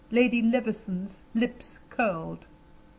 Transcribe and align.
Lady 0.09 0.41
Levison's 0.41 1.21
lips 1.35 1.77
curled. 1.91 2.47